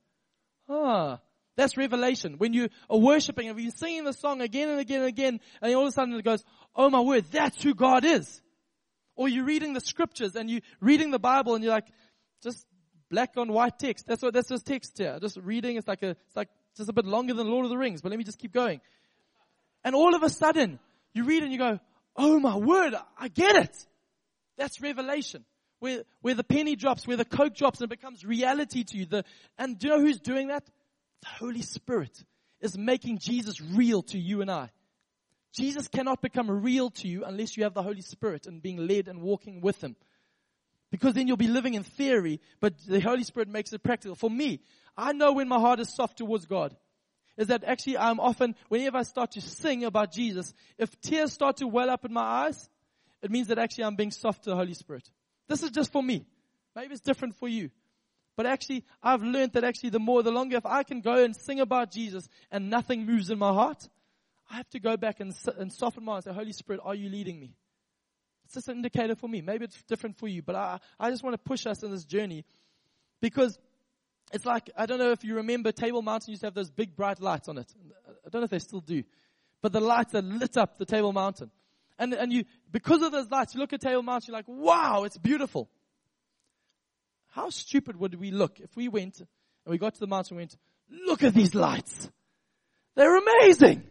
[0.68, 1.20] Ah,
[1.62, 2.36] that's revelation.
[2.38, 5.76] When you are worshiping and you're singing the song again and again and again, and
[5.76, 6.44] all of a sudden it goes,
[6.76, 8.42] oh my word, that's who God is.
[9.16, 11.88] Or you're reading the scriptures and you're reading the Bible and you're like,
[12.42, 12.66] just
[13.10, 14.08] black on white text.
[14.08, 15.20] That's what, that's just text here.
[15.22, 17.78] Just reading, it's like a, it's like just a bit longer than Lord of the
[17.78, 18.82] Rings, but let me just keep going.
[19.84, 20.80] And all of a sudden,
[21.14, 21.80] you read and you go,
[22.16, 23.86] oh my word, I get it.
[24.58, 25.46] That's revelation.
[25.80, 29.06] Where, where the penny drops, where the coke drops and it becomes reality to you.
[29.06, 29.26] The,
[29.58, 30.64] and do you know who's doing that?
[31.22, 32.24] The Holy Spirit
[32.60, 34.70] is making Jesus real to you and I.
[35.54, 39.08] Jesus cannot become real to you unless you have the Holy Spirit and being led
[39.08, 39.96] and walking with Him.
[40.92, 44.16] Because then you'll be living in theory, but the Holy Spirit makes it practical.
[44.16, 44.62] For me,
[44.98, 46.76] I know when my heart is soft towards God.
[47.38, 51.58] Is that actually I'm often, whenever I start to sing about Jesus, if tears start
[51.58, 52.70] to well up in my eyes,
[53.22, 55.10] it means that actually I'm being soft to the Holy Spirit.
[55.48, 56.26] This is just for me.
[56.76, 57.72] Maybe it's different for you.
[58.36, 61.36] But actually, I've learned that actually the more, the longer, if I can go and
[61.36, 63.90] sing about Jesus and nothing moves in my heart,
[64.50, 66.96] I have to go back and, and soften my heart and say, Holy Spirit, are
[66.96, 67.56] you leading me?
[68.46, 69.42] It's just an indicator for me.
[69.42, 72.04] Maybe it's different for you, but I, I just want to push us in this
[72.04, 72.46] journey
[73.22, 73.58] because
[74.34, 76.96] it's like, I don't know if you remember Table Mountain used to have those big
[76.96, 77.72] bright lights on it.
[78.26, 79.04] I don't know if they still do,
[79.62, 81.52] but the lights that lit up the Table Mountain.
[82.00, 85.04] And, and you, because of those lights, you look at Table Mountain, you're like, wow,
[85.04, 85.70] it's beautiful.
[87.32, 89.28] How stupid would we look if we went and
[89.72, 90.58] we got to the mountain and went,
[91.08, 92.10] look at these lights.
[92.96, 93.84] They're amazing.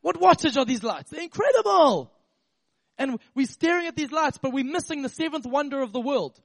[0.00, 1.10] What wattage are these lights?
[1.10, 2.12] They're incredible.
[2.98, 6.40] And we're staring at these lights, but we're missing the seventh wonder of the world.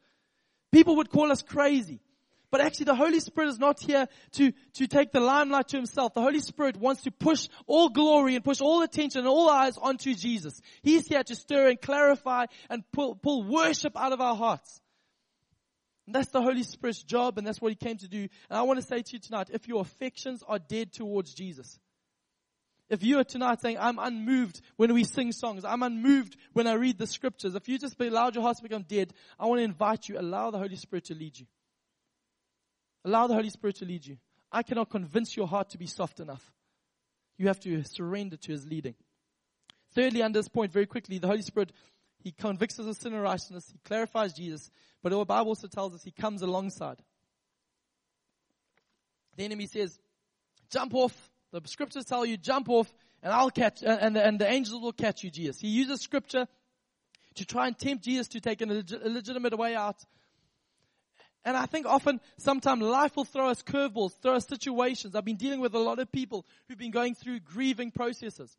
[0.71, 2.01] People would call us crazy.
[2.49, 6.13] But actually the Holy Spirit is not here to, to take the limelight to himself.
[6.13, 9.77] The Holy Spirit wants to push all glory and push all attention and all eyes
[9.77, 10.59] onto Jesus.
[10.81, 14.81] He's here to stir and clarify and pull, pull worship out of our hearts.
[16.05, 18.27] And that's the Holy Spirit's job and that's what he came to do.
[18.49, 21.79] And I want to say to you tonight, if your affections are dead towards Jesus,
[22.89, 26.73] if you are tonight saying, I'm unmoved when we sing songs, I'm unmoved when I
[26.73, 29.63] read the scriptures, if you just allowed your heart to become dead, I want to
[29.63, 31.45] invite you, allow the Holy Spirit to lead you.
[33.05, 34.17] Allow the Holy Spirit to lead you.
[34.51, 36.51] I cannot convince your heart to be soft enough.
[37.37, 38.95] You have to surrender to His leading.
[39.95, 41.71] Thirdly, under this point, very quickly, the Holy Spirit,
[42.19, 43.69] He convicts us of sin and righteousness.
[43.71, 44.69] He clarifies Jesus.
[45.01, 46.97] But the Bible also tells us He comes alongside.
[49.35, 49.97] The enemy says,
[50.69, 52.91] jump off, the scriptures tell you jump off
[53.23, 55.59] and I'll catch, uh, and the, and the angels will catch you, Jesus.
[55.59, 56.47] He uses scripture
[57.35, 60.03] to try and tempt Jesus to take an illegitimate way out.
[61.43, 65.15] And I think often, sometimes life will throw us curveballs, throw us situations.
[65.15, 68.55] I've been dealing with a lot of people who've been going through grieving processes.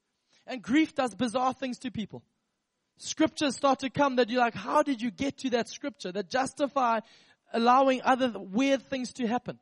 [0.47, 2.25] And grief does bizarre things to people.
[2.99, 6.31] Scriptures start to come that you're like, how did you get to that scripture that
[6.31, 7.01] justify
[7.53, 9.59] allowing other weird things to happen?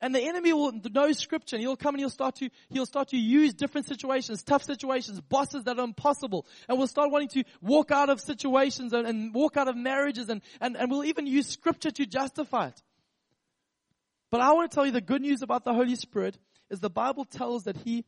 [0.00, 3.08] And the enemy will know scripture and he'll come and he'll start to, he'll start
[3.08, 6.46] to use different situations, tough situations, bosses that are impossible.
[6.68, 10.28] And we'll start wanting to walk out of situations and, and walk out of marriages
[10.28, 12.82] and, and, and we'll even use scripture to justify it.
[14.30, 16.36] But I want to tell you the good news about the Holy Spirit
[16.68, 18.04] is the Bible tells that he,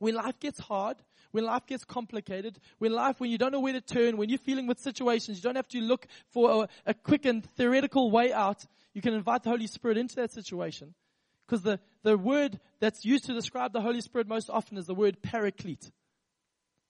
[0.00, 0.96] when life gets hard,
[1.32, 4.38] when life gets complicated, when life, when you don't know where to turn, when you're
[4.38, 8.32] feeling with situations, you don't have to look for a, a quick and theoretical way
[8.32, 8.64] out.
[8.94, 10.94] You can invite the Holy Spirit into that situation.
[11.46, 14.94] Because the, the word that's used to describe the Holy Spirit most often is the
[14.94, 15.90] word paraclete.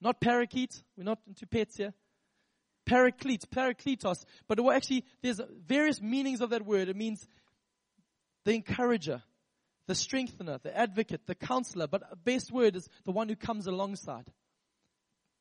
[0.00, 0.82] Not parakeet.
[0.96, 1.92] We're not into pets here.
[2.86, 4.24] Paraclete, parakletos.
[4.48, 6.88] But actually, there's various meanings of that word.
[6.88, 7.26] It means
[8.44, 9.22] the encourager,
[9.90, 14.24] the strengthener, the advocate, the counselor, but best word is the one who comes alongside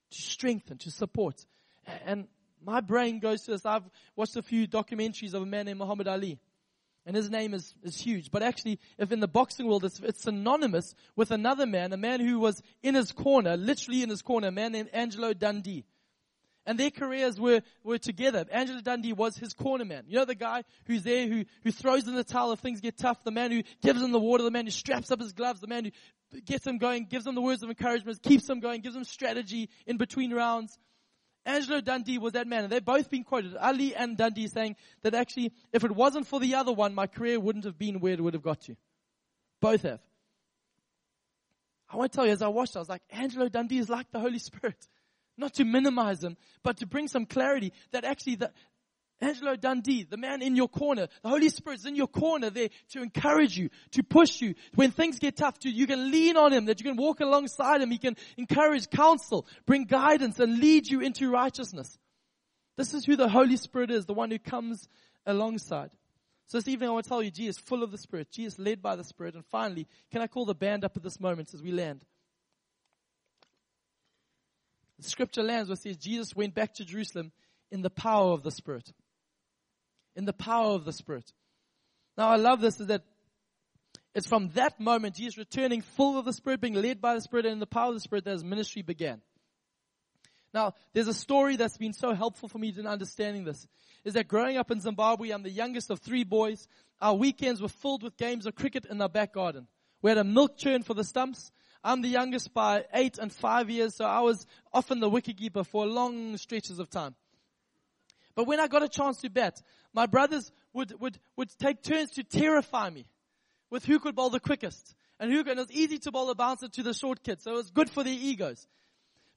[0.10, 1.46] to strengthen, to support.
[2.04, 2.28] And
[2.60, 3.64] my brain goes to this.
[3.64, 6.40] I've watched a few documentaries of a man named Muhammad Ali.
[7.06, 8.32] And his name is, is huge.
[8.32, 12.20] But actually, if in the boxing world, it's, it's synonymous with another man, a man
[12.20, 15.86] who was in his corner, literally in his corner, a man named Angelo Dundee
[16.70, 18.46] and their careers were, were together.
[18.52, 20.04] Angelo Dundee was his corner man.
[20.08, 22.96] You know the guy who's there, who, who throws in the towel if things get
[22.96, 25.62] tough, the man who gives him the water, the man who straps up his gloves,
[25.62, 28.82] the man who gets him going, gives him the words of encouragement, keeps him going,
[28.82, 30.78] gives him strategy in between rounds.
[31.44, 33.58] Angelo Dundee was that man, and they've both been quoted.
[33.58, 37.40] Ali and Dundee saying that actually, if it wasn't for the other one, my career
[37.40, 38.76] wouldn't have been where it would have got to.
[39.60, 40.02] Both have.
[41.90, 44.12] I want to tell you, as I watched, I was like, Angelo Dundee is like
[44.12, 44.88] the Holy Spirit.
[45.40, 48.52] Not to minimize them, but to bring some clarity that actually the,
[49.22, 53.02] Angelo Dundee, the man in your corner, the Holy Spirit's in your corner there to
[53.02, 54.56] encourage you, to push you.
[54.76, 57.82] When things get tough, to, you can lean on Him, that you can walk alongside
[57.82, 57.92] Him.
[57.92, 61.98] He can encourage, counsel, bring guidance and lead you into righteousness.
[62.78, 64.88] This is who the Holy Spirit is, the one who comes
[65.26, 65.90] alongside.
[66.48, 68.82] So this evening I want to tell you, Jesus full of the Spirit, Jesus led
[68.82, 69.36] by the Spirit.
[69.36, 72.06] And finally, can I call the band up at this moment as we land?
[75.00, 77.32] The scripture lands where it says Jesus went back to Jerusalem
[77.72, 78.92] in the power of the Spirit.
[80.16, 81.32] In the power of the Spirit.
[82.18, 83.04] Now I love this is that
[84.14, 87.46] it's from that moment, Jesus returning full of the Spirit, being led by the Spirit
[87.46, 89.22] and in the power of the Spirit that his ministry began.
[90.54, 93.68] Now, there's a story that's been so helpful for me in understanding this.
[94.04, 96.68] Is that growing up in Zimbabwe, I'm the youngest of three boys.
[97.00, 99.68] Our weekends were filled with games of cricket in our back garden.
[100.02, 101.52] We had a milk churn for the stumps.
[101.84, 105.86] I'm the youngest by eight and five years, so I was often the wicketkeeper for
[105.86, 107.16] long stretches of time.
[108.36, 109.62] But when I got a chance to bat,
[109.94, 113.06] my brothers would, would, would take turns to terrify me
[113.70, 114.96] with who could bowl the quickest.
[115.20, 117.42] And who could, and it was easy to bowl a bouncer to the short kid,
[117.42, 118.68] so it was good for their egos.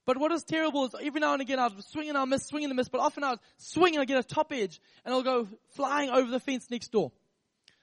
[0.05, 2.69] But what was terrible is every now and again I was swinging, I miss, swinging,
[2.69, 5.47] and miss, but often I was swinging, I'd get a top edge, and I'll go
[5.75, 7.11] flying over the fence next door.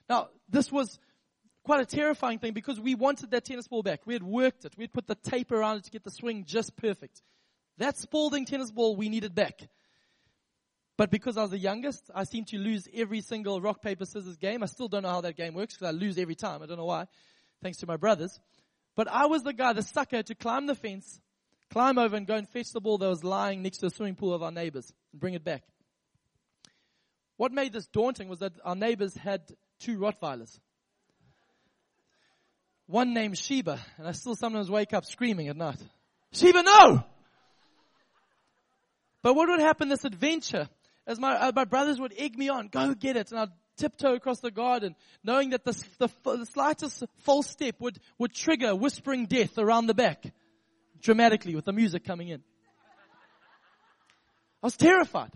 [0.09, 0.99] Now, this was
[1.63, 4.01] quite a terrifying thing because we wanted that tennis ball back.
[4.05, 4.73] We had worked it.
[4.77, 7.21] We had put the tape around it to get the swing just perfect.
[7.77, 9.61] That Spalding tennis ball we needed back.
[10.97, 14.37] But because I was the youngest, I seemed to lose every single rock, paper, scissors
[14.37, 14.61] game.
[14.61, 16.61] I still don't know how that game works because I lose every time.
[16.61, 17.07] I don't know why.
[17.63, 18.39] Thanks to my brothers.
[18.95, 21.19] But I was the guy, the sucker, to climb the fence,
[21.71, 24.15] climb over and go and fetch the ball that was lying next to the swimming
[24.15, 25.63] pool of our neighbors and bring it back.
[27.37, 29.41] What made this daunting was that our neighbors had
[29.79, 30.59] two Rottweilers
[32.87, 35.79] one named Sheba, and I still sometimes wake up screaming at night.
[36.33, 37.03] Sheba, no!
[39.21, 40.67] But what would happen this adventure,
[41.05, 44.15] as my, uh, my brothers would egg me on, go get it, and I'd tiptoe
[44.15, 49.25] across the garden, knowing that the, the, the slightest false step would, would trigger whispering
[49.25, 50.23] death around the back,
[51.01, 52.41] dramatically with the music coming in.
[54.63, 55.31] I was terrified.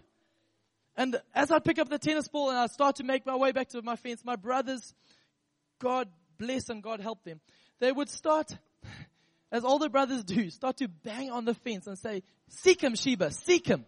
[0.96, 3.52] And as I'd pick up the tennis ball and I'd start to make my way
[3.52, 4.94] back to my fence, my brothers,
[5.80, 7.40] God bless and God help them,
[7.80, 8.56] they would start,
[9.52, 13.32] as older brothers do, start to bang on the fence and say, seek him, Sheba,
[13.32, 13.86] seek him.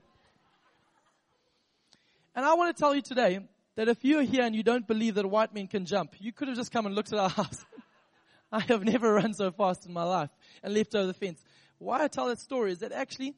[2.36, 3.40] And I want to tell you today
[3.76, 6.48] that if you're here and you don't believe that white men can jump, you could
[6.48, 7.66] have just come and looked at our house.
[8.52, 10.30] I have never run so fast in my life
[10.64, 11.44] and leaped over the fence.
[11.80, 13.36] Why I tell that story is that actually,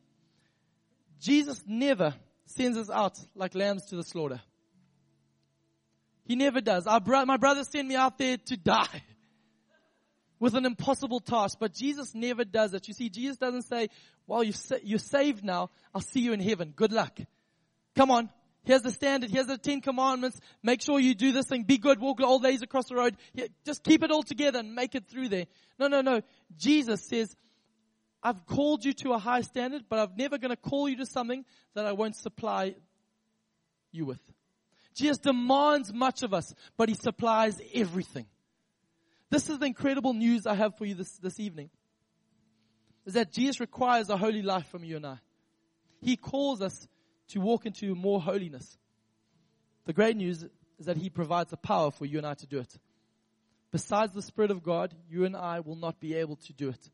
[1.19, 2.13] Jesus never
[2.45, 4.41] sends us out like lambs to the slaughter.
[6.29, 6.87] He never does.
[7.03, 9.03] Bro- my brothers send me out there to die
[10.39, 12.87] with an impossible task, but Jesus never does it.
[12.87, 13.89] You see, Jesus doesn't say,
[14.27, 15.71] well, you're, sa- you're saved now.
[15.91, 16.71] I'll see you in heaven.
[16.75, 17.17] Good luck.
[17.95, 18.29] Come on.
[18.63, 19.31] Here's the standard.
[19.31, 20.39] Here's the Ten Commandments.
[20.61, 21.63] Make sure you do this thing.
[21.63, 21.99] Be good.
[21.99, 23.17] Walk old days across the road.
[23.65, 25.45] Just keep it all together and make it through there.
[25.79, 26.21] No, no, no.
[26.55, 27.35] Jesus says,
[28.21, 31.07] I've called you to a high standard, but I'm never going to call you to
[31.07, 32.75] something that I won't supply
[33.91, 34.21] you with.
[34.99, 38.25] Jesus demands much of us, but he supplies everything.
[39.29, 41.69] This is the incredible news I have for you this, this evening.
[43.05, 45.19] Is that Jesus requires a holy life from you and I.
[46.01, 46.85] He calls us
[47.29, 48.77] to walk into more holiness.
[49.85, 50.43] The great news
[50.77, 52.77] is that He provides the power for you and I to do it.
[53.71, 56.89] Besides the Spirit of God, you and I will not be able to do it.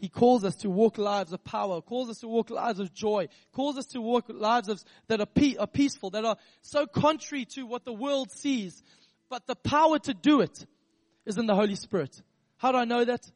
[0.00, 3.28] He calls us to walk lives of power, calls us to walk lives of joy,
[3.52, 7.44] calls us to walk lives of, that are, pe- are peaceful, that are so contrary
[7.54, 8.82] to what the world sees.
[9.28, 10.66] But the power to do it
[11.26, 12.22] is in the Holy Spirit.
[12.56, 13.30] How do I know that?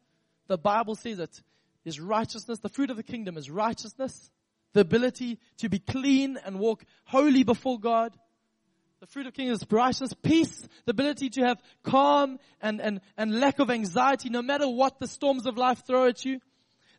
[0.47, 1.41] The Bible says it
[1.85, 2.59] is righteousness.
[2.59, 4.31] The fruit of the kingdom is righteousness,
[4.73, 8.13] the ability to be clean and walk holy before God.
[8.99, 13.37] The fruit of kingdom is righteousness, peace, the ability to have calm and, and, and
[13.39, 16.39] lack of anxiety no matter what the storms of life throw at you.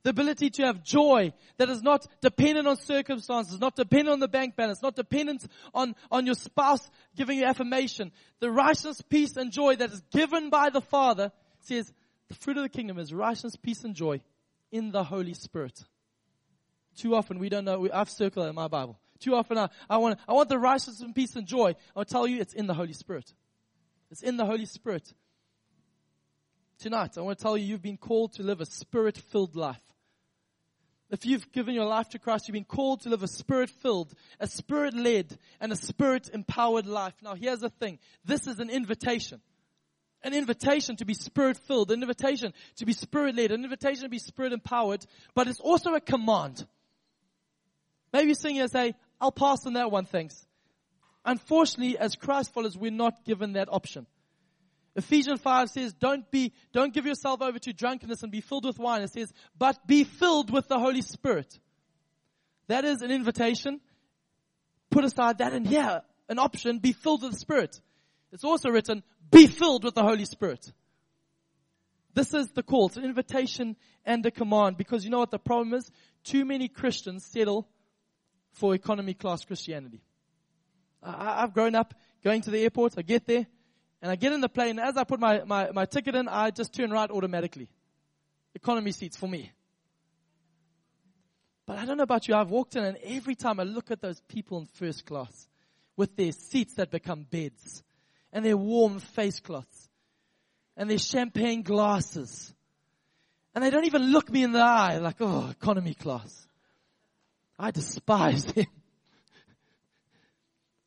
[0.05, 4.29] The ability to have joy that is not dependent on circumstances, not dependent on the
[4.29, 8.13] bank balance, not dependent on, on your spouse giving you affirmation.
[8.39, 11.91] The righteousness, peace, and joy that is given by the Father says
[12.29, 14.21] the fruit of the kingdom is righteousness, peace, and joy
[14.71, 15.83] in the Holy Spirit.
[16.99, 18.99] Too often we don't know, we, I've circled in my Bible.
[19.21, 21.77] Too often I, I want, I want the righteousness and peace and joy.
[21.97, 23.33] I'll tell you it's in the Holy Spirit.
[24.11, 25.11] It's in the Holy Spirit.
[26.79, 29.81] Tonight, I want to tell you you've been called to live a spirit filled life.
[31.15, 34.13] If you've given your life to Christ, you've been called to live a spirit filled,
[34.41, 37.15] a spirit led, and a spirit empowered life.
[37.23, 38.01] Now here's the thing.
[38.25, 39.41] This is an invitation.
[40.25, 44.09] An invitation to be spirit filled, an invitation to be spirit led, an invitation to
[44.09, 45.07] be spirit empowered,
[45.37, 46.67] but it's also a command.
[48.13, 50.45] Maybe you sing here and say, I'll pass on that one, thanks.
[51.25, 54.09] Unfortunately, as Christ followers, we're not given that option.
[54.97, 58.79] Ephesians 5 says, don't be, don't give yourself over to drunkenness and be filled with
[58.79, 59.03] wine.
[59.03, 61.59] It says, but be filled with the Holy Spirit.
[62.69, 63.81] That is an invitation.
[64.91, 67.81] Put aside that and here, an option, be filled with the Spirit.
[68.33, 70.73] It's also written, be filled with the Holy Spirit.
[72.15, 72.87] This is the call.
[72.87, 75.91] It's an invitation and a command because you know what the problem is?
[76.23, 77.69] Too many Christians settle
[78.53, 80.03] for economy class Christianity.
[81.03, 82.95] I've grown up going to the airport.
[82.97, 83.47] I get there.
[84.05, 86.51] And I get in the plane, as I put my, my, my ticket in, I
[86.51, 87.71] just turn right automatically.
[88.55, 89.51] Economy seats for me.
[91.65, 94.03] But I don't know about you, I've walked in and every time I look at
[94.03, 95.49] those people in first class
[95.97, 97.83] with their seats that become beds
[98.31, 99.89] and their warm face cloths
[100.77, 102.53] and their champagne glasses.
[103.55, 106.47] And they don't even look me in the eye like, oh, economy class.
[107.59, 108.67] I despise them.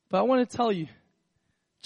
[0.08, 0.86] but I want to tell you,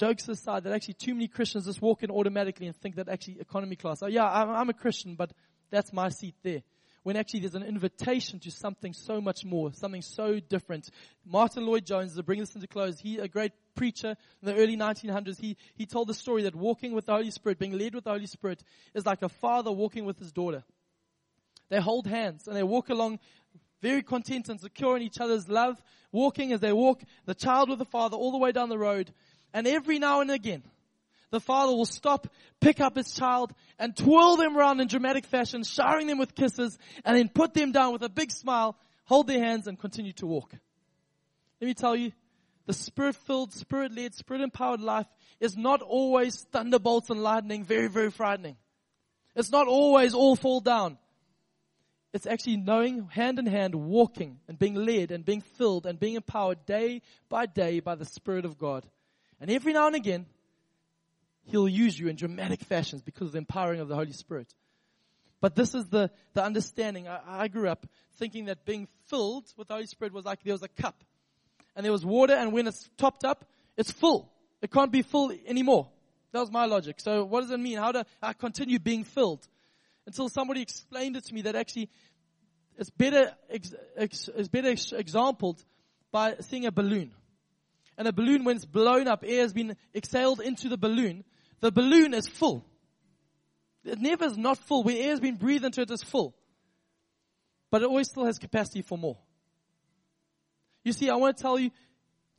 [0.01, 3.39] jokes aside, that actually too many Christians just walk in automatically and think that actually
[3.39, 5.31] economy class, oh yeah, I'm, I'm a Christian, but
[5.69, 6.63] that's my seat there.
[7.03, 10.89] When actually there's an invitation to something so much more, something so different.
[11.23, 15.39] Martyn Lloyd-Jones, to bring this into close, he, a great preacher in the early 1900s,
[15.39, 18.11] he, he told the story that walking with the Holy Spirit, being led with the
[18.11, 18.63] Holy Spirit,
[18.95, 20.63] is like a father walking with his daughter.
[21.69, 23.19] They hold hands and they walk along
[23.81, 25.81] very content and secure in each other's love,
[26.11, 29.11] walking as they walk, the child with the father all the way down the road.
[29.53, 30.63] And every now and again,
[31.29, 32.27] the father will stop,
[32.59, 36.77] pick up his child, and twirl them around in dramatic fashion, showering them with kisses,
[37.05, 40.27] and then put them down with a big smile, hold their hands, and continue to
[40.27, 40.53] walk.
[41.61, 42.11] Let me tell you,
[42.65, 45.07] the spirit-filled, spirit-led, spirit-empowered life
[45.39, 48.57] is not always thunderbolts and lightning, very, very frightening.
[49.35, 50.97] It's not always all fall down.
[52.13, 56.15] It's actually knowing hand in hand, walking and being led and being filled and being
[56.15, 58.85] empowered day by day by the Spirit of God.
[59.41, 60.25] And every now and again,
[61.43, 64.53] He'll use you in dramatic fashions because of the empowering of the Holy Spirit.
[65.39, 67.07] But this is the, the understanding.
[67.07, 67.87] I, I grew up
[68.17, 71.03] thinking that being filled with the Holy Spirit was like there was a cup.
[71.75, 73.45] And there was water, and when it's topped up,
[73.77, 74.31] it's full.
[74.61, 75.89] It can't be full anymore.
[76.31, 76.99] That was my logic.
[76.99, 77.77] So what does it mean?
[77.77, 79.47] How do I continue being filled?
[80.05, 81.89] Until somebody explained it to me that actually
[82.77, 85.63] it's better, it's better ex, exampled
[86.11, 87.13] by seeing a balloon
[88.01, 91.23] and a balloon, when it's blown up, air has been exhaled into the balloon,
[91.59, 92.65] the balloon is full.
[93.85, 94.81] It never is not full.
[94.81, 96.33] When air has been breathed into it, it's full.
[97.69, 99.19] But it always still has capacity for more.
[100.83, 101.69] You see, I want to tell you,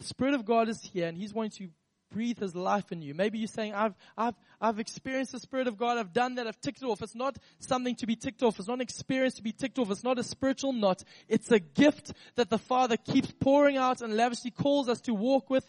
[0.01, 1.73] the Spirit of God is here and He's wanting to
[2.13, 3.15] breathe His life in you.
[3.15, 5.99] Maybe you're saying, I've, I've, I've experienced the Spirit of God.
[5.99, 6.47] I've done that.
[6.47, 7.03] I've ticked it off.
[7.03, 8.59] It's not something to be ticked off.
[8.59, 9.91] It's not an experience to be ticked off.
[9.91, 11.03] It's not a spiritual knot.
[11.29, 15.51] It's a gift that the Father keeps pouring out and lavishly calls us to walk
[15.51, 15.69] with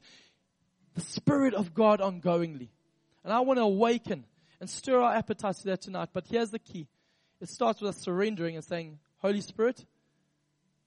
[0.95, 2.69] the Spirit of God ongoingly.
[3.23, 4.25] And I want to awaken
[4.59, 6.09] and stir our appetites to that tonight.
[6.13, 6.87] But here's the key
[7.41, 9.85] it starts with us surrendering and saying, Holy Spirit,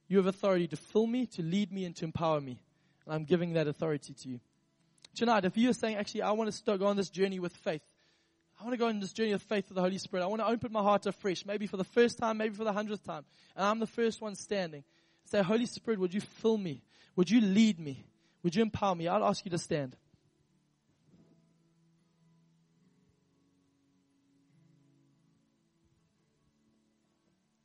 [0.08, 2.58] you have authority to fill me, to lead me, and to empower me.
[3.04, 4.40] And I'm giving that authority to you.
[5.16, 7.80] Tonight, if you're saying, actually, I want to go on this journey with faith,
[8.60, 10.22] I want to go on this journey of faith with the Holy Spirit.
[10.22, 12.72] I want to open my heart afresh, maybe for the first time, maybe for the
[12.72, 13.24] hundredth time.
[13.56, 14.84] And I'm the first one standing.
[15.24, 16.82] Say, Holy Spirit, would you fill me?
[17.16, 18.04] Would you lead me?
[18.42, 19.08] Would you empower me?
[19.08, 19.96] I'll ask you to stand.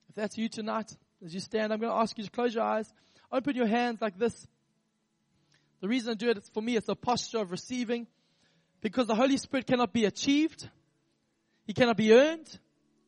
[0.10, 2.64] If that's you tonight, as you stand, I'm going to ask you to close your
[2.64, 2.92] eyes,
[3.32, 4.48] open your hands like this.
[5.82, 8.08] The reason I do it is for me, it's a posture of receiving
[8.82, 10.70] because the Holy Spirit cannot be achieved.
[11.66, 12.48] He cannot be earned.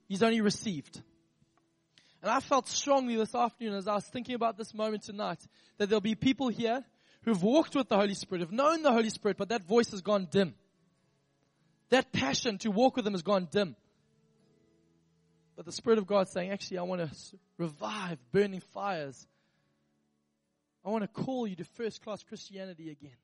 [0.07, 1.01] He's only received.
[2.21, 5.39] And I felt strongly this afternoon as I was thinking about this moment tonight
[5.77, 6.83] that there'll be people here
[7.23, 10.01] who've walked with the Holy Spirit, have known the Holy Spirit, but that voice has
[10.01, 10.55] gone dim.
[11.89, 13.75] That passion to walk with Him has gone dim.
[15.55, 19.27] But the Spirit of God saying, actually, I want to revive burning fires.
[20.85, 23.15] I want to call you to first class Christianity again.